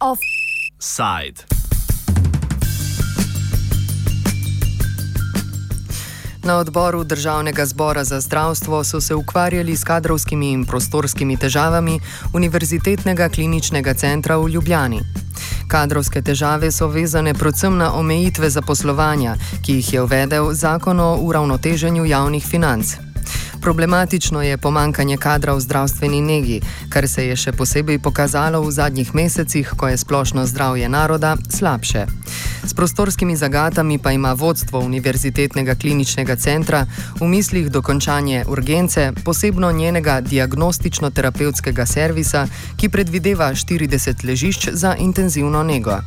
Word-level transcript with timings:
Offside. 0.00 1.44
Na 6.44 6.56
odboru 6.56 7.04
Državnega 7.04 7.66
zbora 7.66 8.04
za 8.04 8.20
zdravstvo 8.20 8.84
so 8.84 9.00
se 9.00 9.14
ukvarjali 9.14 9.76
s 9.76 9.84
kadrovskimi 9.84 10.52
in 10.52 10.66
prostorskimi 10.66 11.36
težavami 11.36 12.00
Univerzitetnega 12.34 13.28
kliničnega 13.28 13.94
centra 13.94 14.36
v 14.36 14.48
Ljubljani. 14.48 15.00
Kadrovske 15.70 16.18
težave 16.22 16.72
so 16.74 16.88
vezane 16.90 17.30
predvsem 17.34 17.76
na 17.78 17.92
omejitve 17.94 18.50
zaposlovanja, 18.50 19.36
ki 19.62 19.76
jih 19.78 19.92
je 19.92 20.02
uvedel 20.02 20.50
zakon 20.52 21.00
o 21.00 21.16
uravnoteženju 21.22 22.04
javnih 22.04 22.46
financ. 22.46 22.96
Problematično 23.60 24.42
je 24.42 24.58
pomankanje 24.58 25.16
kadra 25.16 25.54
v 25.54 25.60
zdravstveni 25.60 26.20
negi, 26.20 26.60
kar 26.88 27.08
se 27.08 27.26
je 27.26 27.36
še 27.36 27.52
posebej 27.52 28.00
pokazalo 28.02 28.64
v 28.66 28.72
zadnjih 28.72 29.14
mesecih, 29.14 29.70
ko 29.76 29.88
je 29.88 29.96
splošno 29.96 30.46
zdravje 30.46 30.88
naroda 30.88 31.36
slabše. 31.48 32.06
S 32.64 32.74
prostorskimi 32.74 33.36
zagatami 33.36 33.98
pa 33.98 34.12
ima 34.12 34.32
vodstvo 34.32 34.80
Univerzitetnega 34.80 35.74
kliničnega 35.74 36.36
centra 36.36 36.86
v 37.20 37.28
mislih 37.28 37.70
dokončanje 37.70 38.44
urgence, 38.48 39.12
posebno 39.24 39.72
njenega 39.72 40.20
diagnostično-terapevtskega 40.20 41.86
servisa, 41.86 42.46
ki 42.76 42.88
predvideva 42.88 43.54
40 43.54 44.24
ležišč 44.24 44.68
za 44.72 44.96
intenzivno 44.98 45.62
nego. 45.62 45.98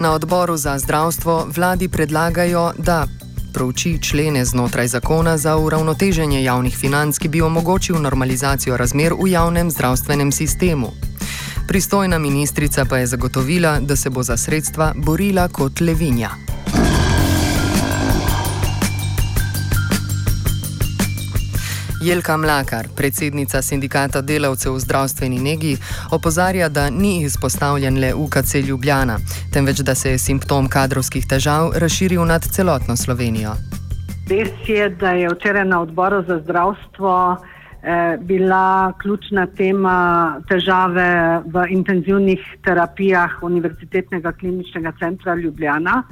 Na 0.00 0.12
odboru 0.12 0.56
za 0.56 0.78
zdravstvo 0.78 1.46
vladi 1.56 1.88
predlagajo, 1.88 2.72
da 2.78 3.06
prouči 3.56 3.98
člene 4.02 4.44
znotraj 4.44 4.88
zakona 4.88 5.38
za 5.38 5.56
uravnoteženje 5.56 6.42
javnih 6.44 6.76
financ, 6.76 7.18
ki 7.18 7.28
bi 7.28 7.40
omogočil 7.40 7.96
normalizacijo 7.96 8.76
razmer 8.76 9.14
v 9.16 9.30
javnem 9.30 9.70
zdravstvenem 9.70 10.32
sistemu. 10.32 10.92
Pristojna 11.68 12.18
ministrica 12.18 12.84
pa 12.84 12.98
je 12.98 13.06
zagotovila, 13.06 13.80
da 13.80 13.96
se 13.96 14.10
bo 14.10 14.22
za 14.22 14.36
sredstva 14.36 14.92
borila 14.96 15.48
kot 15.48 15.80
levinja. 15.80 16.55
Jelka 22.06 22.36
Mlakar, 22.36 22.86
predsednica 22.96 23.58
sindikata 23.62 24.20
delavcev 24.22 24.76
v 24.76 24.80
zdravstveni 24.84 25.40
negi, 25.42 25.72
opozarja, 26.14 26.68
da 26.68 26.84
ni 26.90 27.24
izpostavljen 27.26 27.98
le 27.98 28.12
UKC 28.14 28.54
Ljubljana, 28.68 29.16
temveč 29.52 29.82
da 29.82 29.94
se 29.94 30.12
je 30.12 30.18
simptom 30.18 30.68
kadrovskih 30.70 31.26
težav 31.26 31.72
razširil 31.74 32.22
nad 32.24 32.46
celotno 32.46 32.94
Slovenijo. 32.96 33.56
Res 34.30 34.68
je, 34.68 34.86
da 35.00 35.16
je 35.18 35.32
včeraj 35.34 35.66
na 35.66 35.80
odboru 35.82 36.22
za 36.28 36.38
zdravstvo 36.44 37.16
eh, 37.82 38.16
bila 38.22 38.92
ključna 39.02 39.46
tema 39.46 39.98
težave 40.48 41.42
v 41.42 41.66
intenzivnih 41.74 42.46
terapijah 42.62 43.42
Univerzitetnega 43.42 44.32
kliničnega 44.32 44.92
centra 45.02 45.34
Ljubljana. 45.34 46.04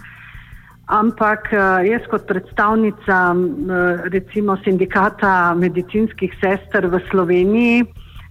Ampak 0.86 1.48
eh, 1.52 1.88
jaz 1.88 2.04
kot 2.12 2.26
predstavnica 2.28 3.18
eh, 3.32 4.08
recimo 4.12 4.56
sindikata 4.64 5.54
medicinskih 5.56 6.32
sester 6.40 6.86
v 6.92 7.00
Sloveniji 7.10 7.84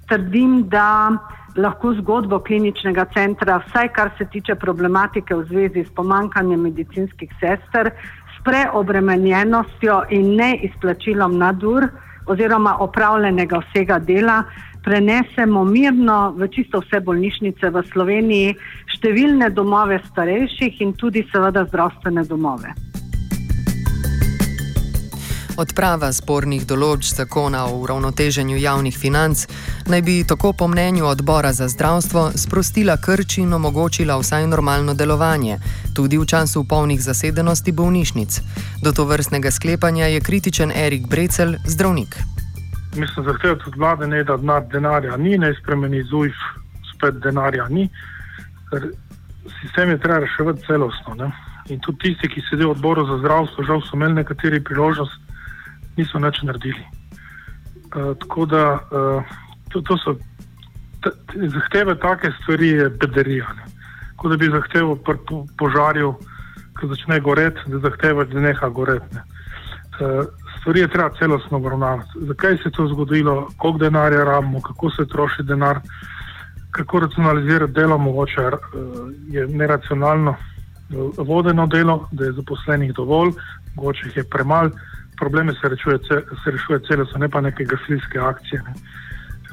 trdim, 0.08 0.70
da 0.70 1.10
lahko 1.58 1.94
zgodbo 1.98 2.40
kliničnega 2.40 3.06
centra, 3.14 3.58
vsaj 3.68 3.90
kar 3.94 4.12
se 4.18 4.26
tiče 4.26 4.56
problematike 4.56 5.36
v 5.36 5.45
zvezi 5.50 5.86
s 5.86 5.95
pomankanjem 5.95 6.62
medicinskih 6.62 7.30
sester, 7.40 7.90
s 8.34 8.44
preobremenjenostjo 8.45 10.04
in 10.10 10.36
neizplačilom 10.38 11.38
nadur 11.38 11.88
oziroma 12.26 12.77
opravljenega 12.80 13.60
vsega 13.66 14.00
dela, 14.00 14.44
prenesemo 14.83 15.64
mirno 15.64 16.33
v 16.38 16.48
čisto 16.52 16.83
vse 16.83 16.99
bolnišnice 16.99 17.71
v 17.71 17.83
Sloveniji, 17.92 18.55
številne 18.92 19.49
domove 19.55 20.02
starejših 20.11 20.82
in 20.83 20.94
tudi 20.99 21.23
seveda 21.32 21.66
zdravstvene 21.71 22.27
domove. 22.27 22.76
Odprava 25.54 26.10
spornih 26.10 26.64
določb 26.66 27.05
zakona 27.14 27.67
o 27.70 27.76
uravnoteženju 27.83 28.58
javnih 28.58 28.95
financ 28.98 29.44
naj 29.86 30.02
bi 30.02 30.16
tako 30.26 30.54
po 30.58 30.67
mnenju 30.67 31.05
odbora 31.05 31.54
za 31.54 31.67
zdravstvo 31.70 32.32
sprostila 32.42 32.98
krč 32.98 33.38
in 33.38 33.54
omogočila 33.54 34.17
vsaj 34.17 34.50
normalno 34.50 34.98
delovanje, 34.98 35.60
tudi 35.94 36.17
v 36.17 36.26
času 36.26 36.65
polnih 36.65 37.02
zasedenosti 37.02 37.71
bolnišnic. 37.71 38.42
Do 38.82 38.98
to 38.98 39.05
vrstnega 39.05 39.54
sklepanja 39.54 40.10
je 40.10 40.26
kritičen 40.26 40.73
Erik 40.73 41.05
Brecel, 41.08 41.60
zdravnik 41.70 42.33
mislim, 42.95 43.26
zahtevati 43.26 43.64
od 43.67 43.76
vlade, 43.76 44.08
ne, 44.08 44.23
da 44.23 44.37
denar, 44.37 44.64
denarja 44.71 45.17
ni, 45.17 45.37
ne 45.37 45.54
spremeni 45.54 46.04
ZUIF, 46.04 46.36
spet 46.93 47.15
denarja 47.23 47.67
ni. 47.70 47.89
Sistem 49.61 49.89
je 49.89 49.98
treba 49.98 50.20
reševati 50.20 50.65
celostno. 50.67 51.15
Ne. 51.15 51.32
In 51.70 51.80
tudi 51.80 51.98
tisti, 51.99 52.27
ki 52.27 52.43
sedijo 52.49 52.73
v 52.73 52.77
odboru 52.77 53.05
za 53.08 53.17
zdravstvo, 53.17 53.64
žal 53.64 53.82
so 53.82 53.95
imeli 53.95 54.20
nekateri 54.20 54.64
priložnost, 54.64 55.20
niso 55.98 56.20
nič 56.20 56.42
naredili. 56.43 56.83
Uh, 57.93 58.14
tako 58.20 58.45
da 58.45 58.64
uh, 58.73 59.36
to, 59.71 59.82
to 59.82 59.98
so 59.98 60.15
zahteve, 61.53 61.95
take 61.99 62.32
stvari 62.42 62.67
je 62.67 62.89
bederijane. 62.89 63.65
Kot 64.15 64.32
da 64.32 64.37
bi 64.37 64.52
zahteval 64.52 64.95
po, 64.95 65.45
požarju, 65.58 66.15
ki 66.80 66.87
začne 66.87 67.20
goreti, 67.20 67.59
da 67.67 67.80
zahteva, 67.80 68.26
da 68.26 68.39
neha 68.39 68.70
goreti. 68.70 69.15
Ne. 69.15 69.23
Uh, 70.02 70.26
stvari 70.64 70.80
je 70.80 70.88
treba 70.88 71.10
celostno 71.20 71.58
obravnavati. 71.58 72.10
Zakaj 72.16 72.58
se 72.58 72.64
je 72.66 72.72
to 72.72 72.88
zgodilo, 72.88 73.48
koliko 73.58 73.80
denarja 73.80 74.24
rabimo, 74.24 74.62
kako 74.62 74.90
se 74.90 75.06
troši 75.08 75.44
denar, 75.44 75.80
kako 76.72 77.00
racionalizirati 77.00 77.74
delo, 77.74 77.98
mogoče 77.98 78.42
eh, 78.42 78.58
je 79.28 79.48
neracionalno 79.48 80.32
eh, 80.32 80.96
vodeno 81.18 81.68
delo, 81.68 82.08
da 82.12 82.26
je 82.26 82.32
zaposlenih 82.32 82.94
dovolj, 82.94 83.32
mogoče 83.76 84.08
jih 84.08 84.18
je 84.18 84.24
premalo. 84.24 84.72
Probleme 85.20 85.54
se 85.54 85.70
rešuje, 85.70 85.98
se 86.44 86.52
rešuje 86.52 86.80
celostno, 86.88 87.20
ne 87.20 87.30
pa 87.30 87.42
neke 87.42 87.64
gasilske 87.64 88.20
akcije, 88.20 88.62
ne, 88.62 88.74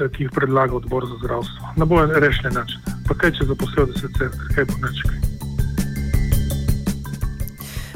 eh, 0.05 0.09
ki 0.09 0.23
jih 0.23 0.31
predlaga 0.35 0.77
odbor 0.77 1.07
za 1.07 1.19
zdravstvo. 1.25 1.75
Ne 1.77 1.85
bo 1.85 2.07
rešene 2.07 2.55
načine. 2.55 3.03
Pa 3.09 3.15
kaj 3.15 3.33
če 3.33 3.51
zaposlijo, 3.51 3.87
se 3.87 4.09
cel, 4.19 4.31
kaj 4.55 4.65
bo 4.65 4.79
nečekaj. 4.87 5.30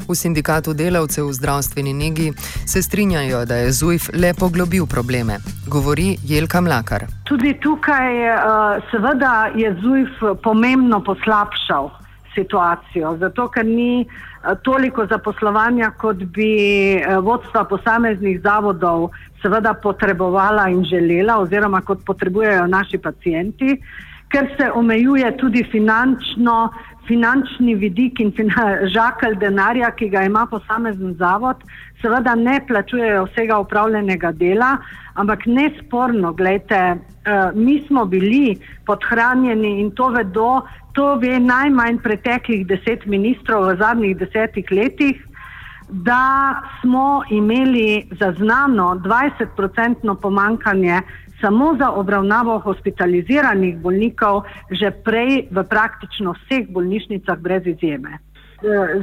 V 0.07 0.13
sindikatu 0.15 0.73
delavcev 0.73 1.25
v 1.25 1.33
zdravstveni 1.33 1.93
negi 1.93 2.31
se 2.65 2.81
strinjajo, 2.81 3.45
da 3.45 3.55
je 3.55 3.71
ZUIF 3.71 4.09
le 4.13 4.33
poglobil 4.37 4.85
probleme, 4.85 5.39
govori 5.67 6.17
Jelka 6.23 6.61
Mlakar. 6.61 7.05
Tudi 7.25 7.53
tukaj, 7.59 8.13
eh, 8.13 8.37
seveda, 8.91 9.49
je 9.55 9.73
ZUIF 9.81 10.41
pomembno 10.43 11.01
poslabšal 11.03 11.89
situacijo, 12.35 13.17
zato 13.17 13.47
ker 13.49 13.65
ni 13.65 14.01
eh, 14.01 14.55
toliko 14.61 15.07
zaposlovanja, 15.09 15.91
kot 15.97 16.17
bi 16.17 16.51
eh, 16.95 17.17
vodstva 17.17 17.63
posameznih 17.63 18.41
zavodov 18.43 19.09
seveda 19.41 19.73
potrebovala 19.73 20.69
in 20.69 20.83
želela, 20.85 21.39
oziroma 21.41 21.81
kot 21.81 22.05
potrebujejo 22.05 22.67
naši 22.67 22.97
pacijenti, 22.97 23.81
ker 24.35 24.49
se 24.57 24.71
omejuje 24.71 25.37
tudi 25.39 25.63
finančno 25.71 26.69
finančni 27.07 27.75
vidik 27.75 28.19
in 28.19 28.33
žakelj 28.93 29.37
denarja, 29.39 29.91
ki 29.91 30.09
ga 30.09 30.23
ima 30.25 30.45
posamezen 30.49 31.13
zavod, 31.19 31.61
seveda 32.01 32.35
ne 32.35 32.59
plačujejo 32.67 33.27
vsega 33.29 33.59
upravljenega 33.61 34.31
dela, 34.39 34.71
ampak 35.13 35.45
nesporno, 35.45 36.33
gledajte, 36.33 36.79
uh, 36.95 37.53
mi 37.55 37.77
smo 37.87 38.05
bili 38.05 38.57
podhranjeni 38.85 39.79
in 39.81 39.91
to 39.91 40.09
vedo, 40.17 40.65
to 40.97 41.15
ve 41.21 41.39
najmanj 41.39 42.01
preteklih 42.03 42.65
deset 42.67 43.05
ministrov 43.05 43.69
v 43.69 43.77
zadnjih 43.83 44.17
desetih 44.17 44.71
letih, 44.71 45.21
da 45.89 46.61
smo 46.81 47.21
imeli 47.29 48.07
zaznano 48.19 48.95
20-procentno 49.05 50.15
pomankanje 50.15 51.01
samo 51.41 51.75
za 51.79 51.89
obravnavo 51.91 52.59
hospitaliziranih 52.59 53.77
bolnikov 53.77 54.43
že 54.71 54.91
prej 54.91 55.47
v 55.51 55.63
praktično 55.63 56.33
vseh 56.33 56.69
bolnišnicah 56.69 57.39
brez 57.39 57.67
izjeme. 57.67 58.19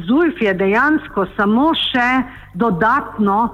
ZUIF 0.07 0.41
je 0.41 0.55
dejansko 0.55 1.27
samo 1.37 1.73
še 1.77 2.09
dodatno 2.55 3.53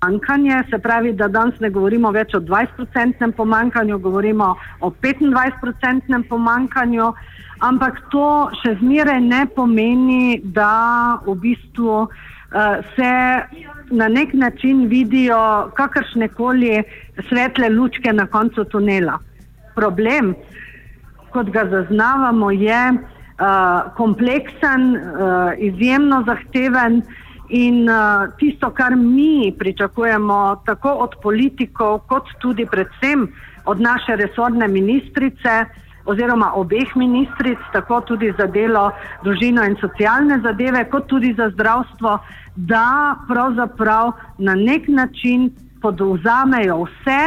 pomankanje, 0.00 0.62
se 0.70 0.78
pravi, 0.78 1.12
da 1.12 1.28
danes 1.28 1.60
ne 1.60 1.70
govorimo 1.70 2.10
več 2.10 2.34
o 2.34 2.40
20-procentnem 2.40 3.32
pomankanju, 3.36 3.98
govorimo 3.98 4.54
o 4.80 4.90
25-procentnem 4.90 6.24
pomankanju, 6.28 7.12
ampak 7.60 8.00
to 8.10 8.48
še 8.62 8.78
zmeraj 8.80 9.20
ne 9.20 9.44
pomeni, 9.54 10.40
da 10.42 11.20
v 11.26 11.36
bistvu 11.42 11.92
uh, 12.06 12.08
se 12.96 13.12
na 13.90 14.08
nek 14.08 14.32
način 14.32 14.86
vidijo 14.88 15.70
kakršne 15.76 16.28
koli 16.28 16.82
svetle 17.28 17.68
lučke 17.68 18.12
na 18.12 18.26
koncu 18.26 18.64
tunela. 18.64 19.18
Problem 19.74 20.34
kot 21.30 21.50
ga 21.50 21.64
zaznavamo, 21.70 22.50
je 22.50 22.92
uh, 22.92 23.92
kompleksen, 23.96 24.96
uh, 24.96 25.52
izjemno 25.58 26.22
zahteven 26.26 27.02
in 27.48 27.88
uh, 27.88 28.28
tisto, 28.38 28.70
kar 28.70 28.96
mi 28.96 29.54
pričakujemo, 29.58 30.62
tako 30.66 30.90
od 30.90 31.16
politikov, 31.22 31.98
kot 31.98 32.32
tudi 32.40 32.66
predvsem 32.66 33.28
od 33.64 33.80
naše 33.80 34.16
resorne 34.16 34.68
ministrice. 34.68 35.64
Oziroma, 36.08 36.54
obeh 36.56 36.96
ministric, 36.96 37.60
tako 37.72 38.00
tudi 38.00 38.32
za 38.38 38.46
delo, 38.48 38.86
družino 39.22 39.64
in 39.68 39.76
socialne 39.76 40.40
zadeve, 40.40 40.86
kot 40.88 41.04
tudi 41.06 41.34
za 41.36 41.50
zdravstvo, 41.52 42.18
da 42.56 43.16
pravzaprav 43.28 44.12
na 44.38 44.54
nek 44.56 44.88
način 44.88 45.50
podvzamejo 45.82 46.82
vse, 46.84 47.20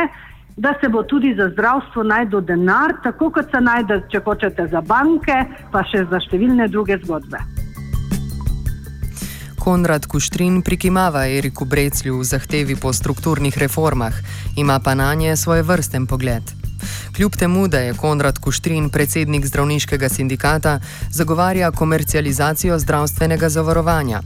da 0.58 0.74
se 0.82 0.90
bo 0.90 1.04
tudi 1.04 1.36
za 1.38 1.50
zdravstvo 1.50 2.04
najdel 2.04 2.42
denar, 2.42 2.94
tako 3.04 3.30
kot 3.32 3.52
se 3.52 3.62
najde, 3.62 4.02
če 4.12 4.22
hočete, 4.26 4.68
za 4.68 4.82
banke, 4.82 5.38
pa 5.72 5.84
še 5.86 6.06
za 6.10 6.20
številne 6.20 6.68
druge 6.68 6.98
zgodbe. 7.06 7.40
Konrad 9.62 10.08
Kuštrin 10.10 10.64
prikimava 10.66 11.28
Eriku 11.30 11.66
Breclju 11.70 12.18
v 12.18 12.26
zahtevi 12.26 12.76
po 12.82 12.90
strukturnih 12.94 13.58
reformah, 13.62 14.18
ima 14.58 14.80
pa 14.82 14.98
na 14.98 15.14
nje 15.14 15.38
svoj 15.38 15.62
vrsten 15.62 16.10
pogled. 16.10 16.61
Kljub 17.22 17.36
temu, 17.40 17.68
da 17.68 17.80
je 17.80 17.94
Konrad 17.94 18.40
Kuštrin 18.40 18.90
predsednik 18.90 19.46
zdravniškega 19.46 20.10
sindikata, 20.10 20.80
zagovarja 21.12 21.72
komercializacijo 21.72 22.80
zdravstvenega 22.80 23.50
zavarovanja. 23.50 24.22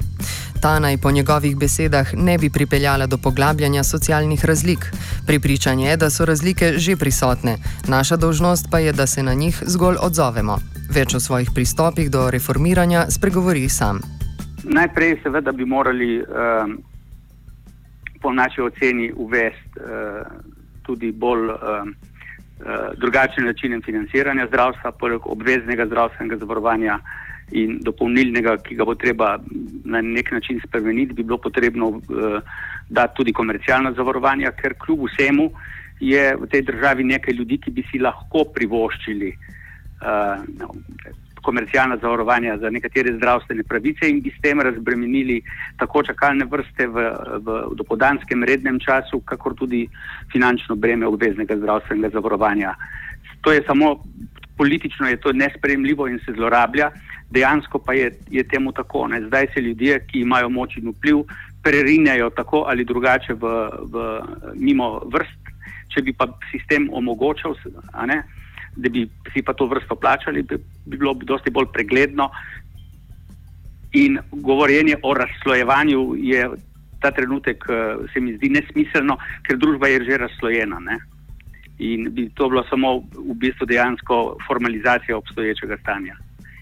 Ta 0.61 0.79
naj 0.79 0.97
po 0.97 1.11
njegovih 1.11 1.57
besedah 1.57 2.13
ne 2.13 2.37
bi 2.37 2.49
pripeljala 2.49 3.07
do 3.07 3.17
poglabljanja 3.17 3.83
socialnih 3.83 4.45
razlik. 4.45 4.79
Pripričan 5.27 5.79
je, 5.79 5.97
da 5.97 6.09
so 6.09 6.25
razlike 6.25 6.73
že 6.77 6.95
prisotne, 6.95 7.57
naša 7.87 8.15
dolžnost 8.15 8.67
pa 8.71 8.79
je, 8.79 8.93
da 8.93 9.07
se 9.07 9.23
na 9.23 9.33
njih 9.33 9.63
zgolj 9.65 9.95
odzovemo. 10.01 10.57
Več 10.89 11.15
o 11.15 11.19
svojih 11.19 11.51
pristopih 11.55 12.11
do 12.11 12.31
reformiranja 12.31 13.05
spregovori 13.09 13.69
sam. 13.69 13.99
Najprej, 14.63 15.19
seveda, 15.23 15.51
bi 15.51 15.65
morali 15.65 16.23
um, 16.23 16.79
po 18.21 18.33
naši 18.33 18.61
oceni 18.61 19.11
uvesti 19.15 19.79
uh, 19.79 20.27
tudi 20.83 21.11
bolj 21.11 21.49
um, 21.49 21.95
uh, 22.59 22.93
drugačen 22.97 23.45
način 23.45 23.81
financiranja 23.85 24.47
zdravstva, 24.47 24.91
poleg 24.91 25.27
obveznega 25.27 25.85
zdravstvenega 25.85 26.37
zavarovanja 26.37 26.99
in 27.51 27.79
dopolnilnega, 27.85 28.57
ki 28.65 28.75
ga 28.75 28.85
bo 28.85 28.95
treba 28.95 29.35
na 29.85 30.01
nek 30.01 30.31
način 30.31 30.61
spremeniti, 30.65 31.13
bi 31.13 31.23
bilo 31.23 31.37
potrebno 31.37 31.87
uh, 31.87 32.39
dati 32.89 33.15
tudi 33.15 33.33
komercialno 33.33 33.93
zavarovanje, 33.93 34.51
ker 34.61 34.73
kljub 34.85 35.05
vsemu 35.09 35.49
je 35.99 36.35
v 36.35 36.47
tej 36.51 36.61
državi 36.61 37.03
nekaj 37.03 37.33
ljudi, 37.33 37.57
ki 37.57 37.71
bi 37.71 37.85
si 37.91 37.99
lahko 37.99 38.43
privoščili 38.55 39.29
uh, 39.31 40.41
no, 40.59 40.73
komercialna 41.45 41.97
zavarovanja 42.01 42.57
za 42.57 42.69
nekatere 42.69 43.13
zdravstvene 43.17 43.63
pravice 43.63 44.09
in 44.09 44.21
bi 44.21 44.33
s 44.33 44.41
tem 44.41 44.61
razbremenili 44.61 45.41
tako 45.79 46.03
čakalne 46.03 46.45
vrste 46.49 46.87
v, 46.87 47.09
v 47.45 47.59
dopodanskem 47.77 48.43
rednem 48.43 48.79
času, 48.79 49.21
kakor 49.25 49.53
tudi 49.55 49.85
finančno 50.33 50.75
breme 50.75 51.07
obveznega 51.07 51.57
zdravstvenega 51.61 52.13
zavarovanja. 52.17 52.73
To 53.41 53.53
je 53.53 53.61
samo 53.67 53.99
politično 54.57 55.07
je 55.07 55.17
to 55.21 55.33
nespremljivo 55.33 56.07
in 56.07 56.19
se 56.25 56.33
zlorablja, 56.33 56.91
dejansko 57.29 57.79
pa 57.79 57.93
je, 57.93 58.11
je 58.29 58.43
temu 58.43 58.71
tako. 58.71 59.07
Ne. 59.07 59.21
Zdaj 59.27 59.47
se 59.53 59.61
ljudje, 59.61 59.99
ki 60.07 60.19
imajo 60.19 60.49
moč 60.49 60.77
in 60.77 60.89
vpliv, 60.89 61.23
prerinjajo 61.63 62.29
tako 62.29 62.63
ali 62.67 62.85
drugače 62.85 63.33
v, 63.33 63.53
v 63.93 64.05
mimo 64.55 65.01
vrst, 65.13 65.51
če 65.93 66.01
bi 66.01 66.13
pa 66.13 66.27
sistem 66.51 66.89
omogočal, 66.93 67.55
ne, 68.07 68.23
da 68.75 68.89
bi 68.89 69.07
si 69.33 69.41
pa 69.41 69.53
to 69.53 69.65
vrsto 69.65 69.95
plačali, 69.95 70.43
bi, 70.43 70.57
bi 70.85 70.97
bilo 70.97 71.13
bi 71.13 71.25
dosti 71.25 71.51
bolj 71.51 71.71
pregledno. 71.73 72.29
In 73.93 74.19
govorjenje 74.31 74.95
o 75.03 75.13
razslojevanju 75.13 76.15
je 76.17 76.49
ta 77.01 77.11
trenutek, 77.11 77.65
eh, 77.69 78.07
se 78.13 78.19
mi 78.19 78.35
zdi 78.37 78.49
nesmiselno, 78.49 79.17
ker 79.43 79.57
družba 79.57 79.87
je 79.87 80.03
že 80.03 80.17
razslojena. 80.17 80.79
Ne 80.79 80.99
in 81.77 82.09
bi 82.13 82.29
to 82.35 82.49
bilo 82.49 82.63
samo 82.69 82.99
v 82.99 83.33
bistvu 83.35 83.65
dejansko 83.65 84.37
formalizacija 84.47 85.17
obstoječega 85.17 85.77
stanja. 85.77 86.15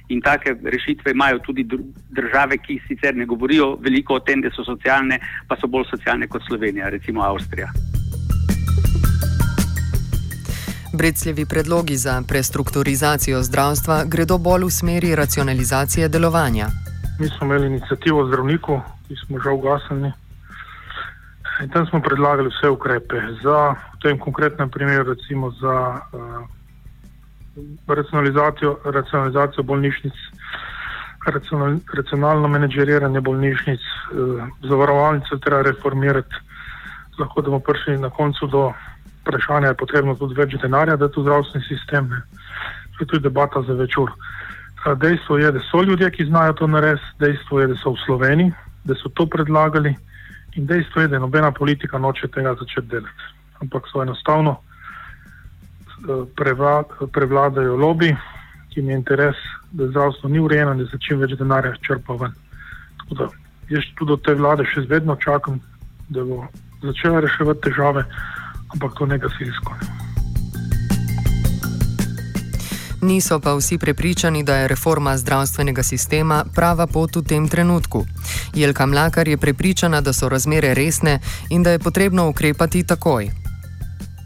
In 0.09 0.21
take 0.21 0.55
rešitve 0.63 1.11
imajo 1.11 1.39
tudi 1.39 1.65
države, 2.09 2.57
ki 2.57 2.79
sicer 2.87 3.15
ne 3.15 3.25
govorijo 3.25 3.77
veliko 3.81 4.15
o 4.15 4.19
tem, 4.19 4.41
da 4.41 4.49
so 4.51 4.63
socialne, 4.63 5.19
pa 5.47 5.55
so 5.55 5.67
bolj 5.67 5.85
socialne 5.89 6.27
kot 6.27 6.41
Slovenija, 6.47 6.89
recimo 6.89 7.21
Avstrija. 7.21 7.69
Brecljevi 10.93 11.45
predlogi 11.45 11.95
za 11.97 12.21
prestrukturizacijo 12.27 13.41
zdravstva 13.43 14.03
gredo 14.05 14.37
bolj 14.37 14.63
v 14.63 14.69
smeri 14.69 15.15
racionalizacije 15.15 16.07
delovanja. 16.07 16.67
Mi 17.19 17.27
smo 17.27 17.47
imeli 17.47 17.67
inicijativo 17.67 18.27
zdravnikov, 18.27 18.79
ki 19.07 19.15
smo 19.25 19.39
žal 19.39 19.55
ugasnili. 19.55 20.11
In 21.63 21.69
tam 21.69 21.87
smo 21.87 22.01
predlagali 22.01 22.49
vse 22.49 22.69
ukrepe 22.69 23.15
za 23.43 23.57
v 23.93 23.99
tem 24.01 24.19
konkretnem 24.19 24.69
primeru, 24.69 25.13
recimo 25.13 25.51
za 25.51 25.75
uh, 26.13 26.45
racionalizacijo, 27.87 28.77
racionalizacijo 28.85 29.63
bolnišnic, 29.63 30.13
racional, 31.25 31.77
racionalno 31.93 32.47
menedžeriranje 32.47 33.21
bolnišnic, 33.21 33.81
uh, 33.81 34.45
zavarovalnice 34.69 35.41
treba 35.41 35.61
reformirati. 35.61 36.35
Lahko 37.19 37.41
da 37.41 37.49
bomo 37.49 37.59
prišli 37.59 37.97
na 37.97 38.09
koncu 38.09 38.47
do 38.47 38.73
vprašanja, 39.23 39.71
je 39.71 39.79
potrebno 39.79 40.15
tudi 40.19 40.35
več 40.37 40.55
denarja, 40.61 40.95
da 40.95 41.07
je 41.07 41.15
tu 41.15 41.23
zdravstveni 41.23 41.65
sistem. 41.65 42.09
Ne. 42.11 42.21
To 42.97 43.03
je 43.03 43.07
tudi 43.07 43.23
debata 43.23 43.63
za 43.67 43.73
večer. 43.73 44.11
Dejstvo 44.99 45.37
je, 45.37 45.51
da 45.51 45.59
so 45.71 45.81
ljudje, 45.81 46.11
ki 46.11 46.25
znajo 46.25 46.53
to 46.53 46.67
narediti, 46.67 47.05
dejstvo 47.19 47.61
je, 47.61 47.67
da 47.67 47.75
so 47.79 47.95
v 47.95 48.03
Sloveniji, 48.05 48.51
da 48.83 48.95
so 48.99 49.09
to 49.09 49.25
predlagali. 49.25 49.95
In 50.55 50.67
dejstvo 50.67 51.01
je, 51.01 51.07
da 51.07 51.19
nobena 51.19 51.51
politika 51.51 51.97
noče 51.97 52.27
tega 52.27 52.55
začeti 52.59 52.87
delati. 52.87 53.31
Ampak 53.61 53.87
so 53.91 54.03
enostavno 54.03 54.57
eh, 54.59 56.25
prevladajo 57.11 57.77
lobby, 57.79 58.11
ki 58.73 58.79
jim 58.79 58.89
je 58.89 58.95
interes, 58.95 59.39
da 59.71 59.87
zdravstvo 59.87 60.29
ni 60.29 60.39
urejeno 60.39 60.73
in 60.73 60.83
da 60.83 60.89
se 60.91 60.99
čim 60.99 61.19
več 61.19 61.37
denarja 61.39 61.73
črpa 61.87 62.19
ven. 62.19 62.35
Tako 62.99 63.15
da 63.15 63.27
jaz 63.69 63.87
tudi 63.95 64.11
od 64.11 64.21
te 64.25 64.35
vlade 64.35 64.65
še 64.67 64.83
vedno 64.89 65.15
čakam, 65.15 65.61
da 66.09 66.23
bo 66.27 66.43
začela 66.83 67.21
reševati 67.23 67.69
težave, 67.69 68.03
ampak 68.73 68.91
to 68.97 69.05
ne 69.05 69.17
gasilsko. 69.17 69.71
Ne. 69.81 70.03
Niso 73.03 73.39
pa 73.39 73.53
vsi 73.53 73.77
prepričani, 73.77 74.43
da 74.43 74.55
je 74.55 74.67
reforma 74.67 75.17
zdravstvenega 75.17 75.83
sistema 75.83 76.43
prava 76.55 76.87
pot 76.87 77.15
v 77.15 77.21
tem 77.21 77.47
trenutku. 77.49 78.05
Jelka 78.55 78.85
Mlakar 78.85 79.27
je 79.27 79.37
prepričana, 79.37 80.01
da 80.01 80.13
so 80.13 80.29
razmere 80.29 80.73
resne 80.73 81.19
in 81.49 81.63
da 81.63 81.71
je 81.71 81.79
potrebno 81.79 82.29
ukrepati 82.29 82.83
takoj. 82.87 83.29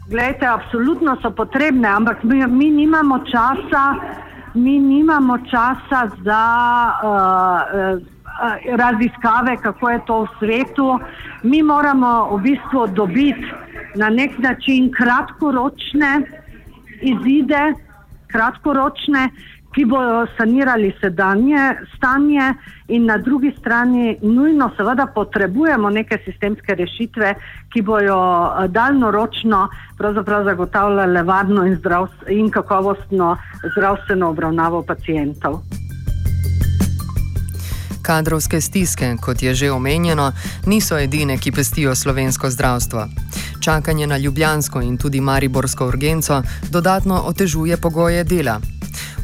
Glejte, 0.08 0.46
absolutno 0.46 1.16
so 1.22 1.30
potrebne, 1.30 1.88
ampak 1.88 2.22
mi, 2.22 2.46
mi 2.46 2.70
nimamo 2.70 3.18
časa, 3.18 3.94
mi 4.54 4.78
nimamo 4.78 5.38
časa 5.38 6.10
za 6.24 6.44
uh, 7.02 7.10
uh, 7.10 8.78
raziskave, 8.78 9.56
kako 9.62 9.90
je 9.90 10.00
to 10.06 10.22
v 10.22 10.28
svetu. 10.38 10.98
Mi 11.42 11.62
moramo 11.62 12.36
v 12.36 12.42
bistvu 12.42 12.86
dobiti 12.86 13.44
na 13.96 14.10
nek 14.10 14.38
način 14.38 14.92
kratkoročne 14.92 16.22
izide 17.00 17.74
kratkoročne, 18.26 19.28
ki 19.74 19.84
bodo 19.84 20.26
sanirali 20.36 20.92
sedanje 21.00 21.74
stanje, 21.96 22.54
in 22.88 23.04
na 23.04 23.18
drugi 23.18 23.52
strani 23.60 24.16
nujno, 24.22 24.70
seveda, 24.76 25.06
potrebujemo 25.14 25.90
neke 25.90 26.18
sistemske 26.24 26.74
rešitve, 26.74 27.34
ki 27.72 27.82
bodo 27.82 28.16
eh, 28.16 28.68
daljnoročno 28.68 29.68
zagotavljale 30.44 31.22
varno 31.22 31.66
in, 31.66 31.78
in 32.28 32.50
kakovostno 32.50 33.36
zdravstveno 33.76 34.30
obravnavo 34.30 34.82
pacijentov. 34.82 35.60
Kadrovske 38.02 38.60
stiske, 38.60 39.16
kot 39.20 39.42
je 39.42 39.54
že 39.54 39.70
omenjeno, 39.70 40.32
niso 40.66 40.98
edine, 40.98 41.38
ki 41.38 41.52
pestijo 41.52 41.94
slovensko 41.94 42.50
zdravstvo. 42.50 43.04
Čakanje 43.68 44.06
na 44.06 44.16
ljubljansko 44.16 44.80
in 44.80 44.96
tudi 44.96 45.20
mariborsko 45.20 45.86
urgenco 45.86 46.42
dodatno 46.72 47.14
otežuje 47.30 47.76
pogoje 47.76 48.24
dela. 48.24 48.54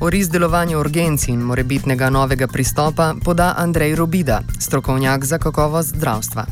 O 0.01 0.09
izdelovanju 0.13 0.79
urgenci 0.79 1.31
in 1.33 1.41
morebitnega 1.41 2.11
novega 2.11 2.47
pristopa 2.47 3.15
poda 3.25 3.55
Andrej 3.59 3.95
Robida, 3.95 4.41
strokovnjak 4.61 5.25
za 5.25 5.39
kakovost 5.39 5.97
zdravstva. 5.97 6.45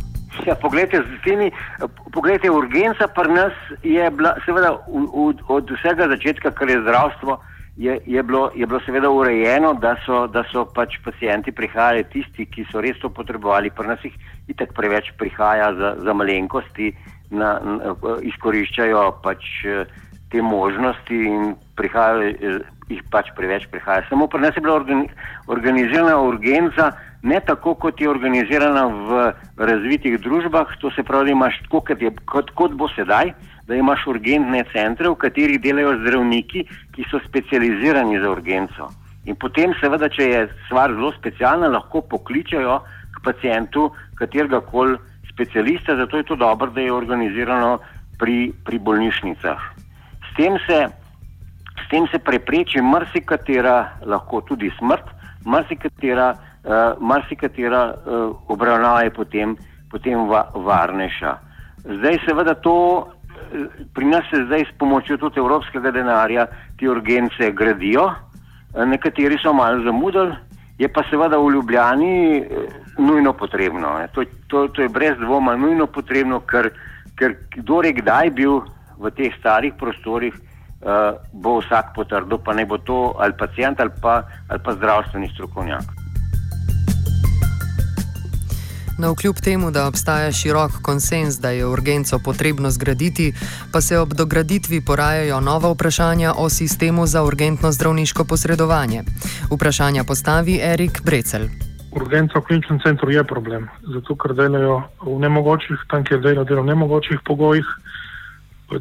Ja, 0.47 0.55
poglejte, 0.55 1.03
temi, 1.25 1.51
poglejte, 2.13 2.51
urgenca 2.51 3.09
pri 3.09 3.33
nas 3.33 3.53
je 3.83 4.11
bila, 4.11 4.35
seveda, 4.47 4.73
od 5.49 5.71
vsega 5.77 6.09
začetka, 6.09 6.51
kar 6.51 6.71
je 6.71 6.81
zdravstvo 6.81 7.41
je, 7.77 8.01
je, 8.07 8.23
bilo, 8.23 8.51
je 8.55 8.67
bilo 8.67 8.81
seveda 8.87 9.11
urejeno, 9.11 9.75
da 9.75 9.97
so, 10.07 10.27
da 10.27 10.45
so 10.53 10.65
pač 10.65 10.99
pacijenti 11.05 11.53
prihajali 11.53 12.05
tisti, 12.05 12.47
ki 12.47 12.67
so 12.73 12.81
res 12.81 12.99
to 13.01 13.09
potrebovali. 13.09 13.71
Pri 13.71 13.89
nas 13.89 14.05
jih 14.05 14.17
itak 14.49 14.73
preveč 14.77 15.13
prihaja 15.19 15.73
za, 15.75 15.97
za 16.05 16.13
malenkosti, 16.13 16.93
na, 17.33 17.57
na, 17.65 17.97
izkoriščajo 18.29 19.09
pač 19.25 19.49
te 20.33 20.43
možnosti 20.43 21.17
in 21.29 21.55
prihajajo 21.77 22.61
jih 22.93 23.03
pač 23.13 23.31
preveč 23.37 23.67
prihaja. 23.73 24.05
Samo 24.09 24.29
pri 24.29 24.43
nas 24.45 24.57
je 24.57 24.63
bila 24.65 24.81
organizirana 25.53 26.19
urgenca, 26.21 26.93
ne 27.23 27.41
tako, 27.47 27.75
kot 27.75 28.01
je 28.01 28.11
organizirana 28.11 28.87
v 28.89 29.23
razvitih 29.57 30.19
družbah, 30.21 30.73
to 30.81 30.91
se 30.97 31.05
pravi, 31.07 31.31
da 31.31 31.37
imaš 31.37 31.61
tako, 31.67 31.83
kot, 31.89 32.03
je, 32.03 32.13
kot, 32.27 32.51
kot 32.59 32.75
bo 32.79 32.89
sedaj, 32.97 33.33
da 33.69 33.79
imaš 33.79 34.07
urgentne 34.11 34.65
centre, 34.73 35.09
v 35.09 35.21
katerih 35.23 35.61
delajo 35.63 35.95
zdravniki, 36.03 36.67
ki 36.97 37.07
so 37.11 37.23
specializirani 37.29 38.19
za 38.21 38.33
urgenco. 38.33 38.91
In 39.31 39.39
potem, 39.39 39.75
seveda, 39.79 40.11
če 40.11 40.27
je 40.27 40.43
stvar 40.67 40.93
zelo 40.97 41.13
specialna, 41.15 41.71
lahko 41.71 42.03
pokličajo 42.11 42.81
k 43.15 43.23
pacijentu 43.25 43.93
katerega 44.19 44.61
koli 44.67 44.99
specialista, 45.33 45.97
zato 45.97 46.17
je 46.17 46.23
to 46.23 46.37
dobro, 46.37 46.71
da 46.71 46.81
je 46.81 46.93
organizirano 46.93 47.79
pri, 48.19 48.53
pri 48.65 48.79
bolnišnicah. 48.79 49.61
S 50.31 50.37
tem 50.37 50.59
se 50.67 50.89
S 51.83 51.89
tem 51.89 52.07
se 52.09 52.19
prepreči 52.19 52.81
marsikatera, 52.81 53.99
lahko 54.05 54.43
tudi 54.49 54.71
smrt, 54.79 55.09
marsikatera, 55.45 56.33
uh, 56.33 57.01
marsikatera 57.01 57.83
uh, 57.89 58.37
obravnava 58.53 59.03
je 59.07 59.13
potem, 59.17 59.57
potem 59.91 60.29
va, 60.29 60.47
varnejša. 60.55 61.33
Zdaj, 61.83 62.21
seveda, 62.27 62.55
to 62.65 62.77
uh, 63.03 63.67
pri 63.97 64.11
nas 64.13 64.29
se 64.31 64.45
zdaj 64.47 64.67
s 64.69 64.77
pomočjo 64.79 65.19
tudi 65.25 65.41
evropskega 65.41 65.91
denarja 65.91 66.47
te 66.79 66.89
urgence 66.91 67.51
gradijo, 67.53 68.11
nekateri 68.73 69.37
so 69.43 69.53
malo 69.53 69.83
zamudili, 69.85 70.33
je 70.79 70.89
pa 70.89 71.05
seveda 71.11 71.41
v 71.41 71.51
Ljubljani 71.57 72.15
uh, 72.41 72.82
nujno 72.99 73.33
potrebno. 73.33 74.07
To, 74.13 74.25
to, 74.47 74.69
to 74.69 74.83
je 74.83 74.89
brez 74.89 75.19
dvoma 75.19 75.57
nujno 75.57 75.87
potrebno, 75.87 76.41
ker, 76.41 76.71
ker 77.17 77.37
kdo 77.57 77.83
je 77.83 77.93
kdaj 77.93 78.31
bil 78.31 78.61
v 78.99 79.11
teh 79.11 79.33
starih 79.39 79.75
prostorih 79.79 80.35
uh, 80.35 81.19
bo 81.33 81.59
vsak 81.61 81.95
potrdil, 81.95 82.39
pa 82.39 82.55
ne 82.55 82.67
bo 82.67 82.79
to 82.79 83.15
ali 83.19 83.33
pacijent 83.33 83.81
ali 83.81 83.91
pa, 84.03 84.23
ali 84.49 84.61
pa 84.65 84.75
zdravstveni 84.75 85.31
strokovnjak. 85.35 86.03
No, 88.99 89.15
kljub 89.15 89.37
temu, 89.41 89.71
da 89.71 89.87
obstaja 89.87 90.33
širok 90.33 90.73
konsens, 90.83 91.41
da 91.41 91.51
je 91.51 91.67
urgenco 91.67 92.19
potrebno 92.19 92.71
zgraditi, 92.71 93.33
pa 93.73 93.81
se 93.81 93.99
ob 93.99 94.15
dograditvi 94.15 94.81
porajajo 94.81 95.41
nova 95.41 95.73
vprašanja 95.73 96.35
o 96.37 96.49
sistemu 96.49 97.07
za 97.07 97.25
urgentno 97.25 97.73
zdravniško 97.73 98.25
posredovanje. 98.25 99.03
Vprašanja 99.51 100.05
postavi 100.05 100.61
Erik 100.63 101.03
Brecel. 101.03 101.72
Urgenca 101.93 102.41
v 102.41 102.47
kliničnem 102.49 102.81
centru 102.81 103.13
je 103.13 103.25
problem, 103.25 103.69
zato 103.95 104.17
ker 104.17 104.33
delajo 104.33 104.83
v 105.05 105.19
nemogočih, 105.21 105.77
tam 105.93 106.05
kjer 106.05 106.21
delajo, 106.25 106.45
delajo 106.49 106.65
v 106.65 106.73
nemogočih 106.73 107.21
pogojih 107.25 107.69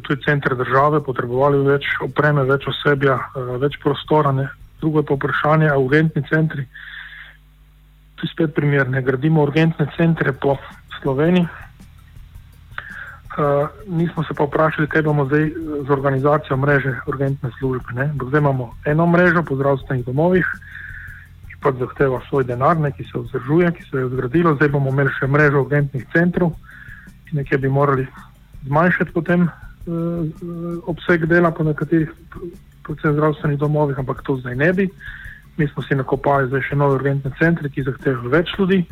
to 0.00 0.12
je 0.12 0.24
center 0.24 0.56
države, 0.56 1.02
potrebovali 1.04 1.58
več 1.66 1.84
opreme, 2.00 2.44
več 2.48 2.66
osebja, 2.68 3.18
eh, 3.18 3.56
več 3.58 3.78
prostora. 3.82 4.32
Ne. 4.32 4.48
Drugo 4.80 4.98
je 5.00 5.06
pa 5.06 5.14
vprašanje, 5.14 5.68
a 5.68 5.78
urgentni 5.78 6.22
centri, 6.28 6.66
tu 8.16 8.26
je 8.26 8.32
spet 8.32 8.54
primer, 8.54 8.88
ne 8.88 9.02
gradimo 9.02 9.42
urgentne 9.42 9.86
centre 9.96 10.32
po 10.32 10.58
Sloveniji. 11.00 11.48
Uh, 13.32 13.64
nismo 13.88 14.20
se 14.28 14.34
pa 14.34 14.44
vprašali, 14.44 14.86
kaj 14.92 15.02
bomo 15.02 15.24
zdaj 15.24 15.54
z 15.86 15.90
organizacijo 15.90 16.56
mreže 16.56 17.00
urgentne 17.08 17.48
službe. 17.58 18.12
Zdaj 18.28 18.40
imamo 18.40 18.74
eno 18.84 19.06
mrežo 19.06 19.42
po 19.42 19.56
zdravstvenih 19.56 20.04
domovih, 20.04 20.44
ki 20.44 20.81
pa 21.62 21.72
zahteva 21.78 22.20
svoj 22.28 22.44
denar, 22.44 22.76
ne, 22.80 22.90
ki 22.92 23.04
se 23.06 23.18
vzdržuje, 23.18 23.72
ki 23.72 23.82
se 23.90 23.96
je 23.98 24.08
zgradilo. 24.08 24.54
Zdaj 24.58 24.68
bomo 24.74 24.90
imeli 24.90 25.12
še 25.18 25.28
mrežo 25.30 25.62
urgentnih 25.62 26.04
centrov, 26.12 26.52
ki 27.28 27.38
nekje 27.38 27.58
bi 27.62 27.70
morali 27.70 28.06
zmanjšati 28.66 29.14
potem 29.14 29.46
uh, 29.46 30.82
obseg 30.90 31.26
dela 31.30 31.50
po 31.54 31.64
nekaterih 31.66 32.10
predvsem 32.82 33.14
zdravstvenih 33.14 33.58
domovih, 33.58 33.98
ampak 33.98 34.22
to 34.26 34.36
zdaj 34.42 34.56
ne 34.58 34.72
bi. 34.72 34.88
Mi 35.56 35.68
smo 35.68 35.82
si 35.82 35.94
nakopali 35.94 36.48
zdaj 36.48 36.66
še 36.70 36.76
nove 36.80 36.98
urgentne 36.98 37.30
centre, 37.38 37.70
ki 37.70 37.86
zahtevajo 37.86 38.32
več 38.32 38.54
ljudi, 38.58 38.82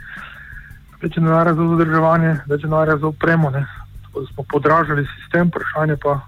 več 1.03 1.17
denarja 1.17 1.57
za 1.59 1.69
zadrževanje, 1.75 2.35
več 2.47 2.67
denarja 2.67 2.99
za 3.00 3.11
opremo. 3.11 3.50
Tako 3.50 4.21
da 4.21 4.27
smo 4.33 4.45
podražili 4.53 5.07
sistem, 5.17 5.50
vprašanje 5.50 5.97
pa, 6.03 6.21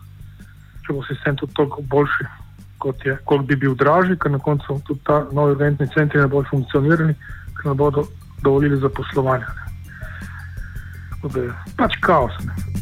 če 0.86 0.96
bo 0.96 1.04
sistem 1.06 1.36
tudi 1.38 1.54
toliko 1.58 1.84
boljši, 1.92 2.30
kot, 2.82 3.06
je, 3.06 3.16
kot 3.24 3.46
bi 3.46 3.56
bil 3.56 3.74
dražji, 3.78 4.18
ker 4.18 4.34
na 4.34 4.42
koncu 4.42 4.80
tudi 4.88 5.00
ta 5.06 5.22
novi 5.32 5.56
urgentni 5.56 5.88
centri 5.94 6.20
ne 6.20 6.26
bodo 6.26 6.50
funkcionirali, 6.50 7.14
ker 7.60 7.70
ne 7.70 7.78
bodo 7.78 8.06
dovolili 8.42 8.80
za 8.82 8.90
poslovanje. 8.90 9.46
Tako 11.10 11.34
da 11.34 11.48
je 11.48 11.56
pač 11.78 11.98
kaos. 12.02 12.38
Ne. 12.46 12.72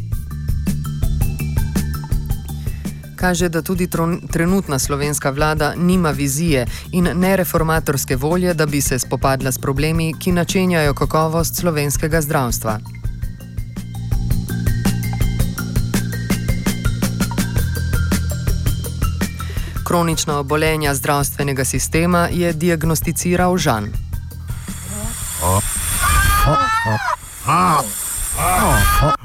kaže, 3.20 3.48
da 3.48 3.62
tudi 3.62 3.88
trenutna 4.32 4.78
slovenska 4.78 5.30
vlada 5.30 5.74
nima 5.76 6.10
vizije 6.10 6.66
in 6.92 7.08
ne 7.14 7.36
reformatorske 7.36 8.16
volje, 8.16 8.54
da 8.54 8.66
bi 8.66 8.80
se 8.80 8.98
spopadla 8.98 9.52
s 9.52 9.58
problemi, 9.58 10.14
ki 10.18 10.32
načenjajo 10.32 10.94
kakovost 10.94 11.56
slovenskega 11.56 12.20
zdravstva. 12.20 12.99
Kronična 19.90 20.38
obolenja 20.38 20.94
zdravstvenega 20.94 21.64
sistema 21.64 22.28
je 22.30 22.52
diagnosticiral 22.52 23.56
Žan. 23.56 23.92
Oh. 25.42 25.62
Oh. 26.46 26.58
Oh. 26.86 26.98
Oh. 27.46 27.84
Oh. 29.02 29.19